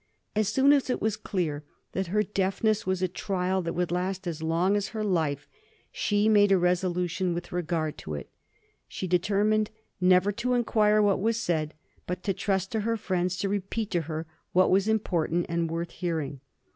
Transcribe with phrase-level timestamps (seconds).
[0.35, 4.25] As soon as it was clear that her deafness was a trial that would last
[4.25, 5.47] as long as her life,
[5.91, 8.27] she made a resolution with regard to it.
[8.87, 9.69] She determined
[10.01, 11.75] never to inquire what was said,
[12.07, 15.91] but to trust to her friends to repeat to her what was important and worth
[15.91, 16.39] hearing.